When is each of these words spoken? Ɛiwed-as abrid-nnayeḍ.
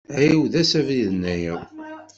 Ɛiwed-as 0.19 0.71
abrid-nnayeḍ. 0.79 1.61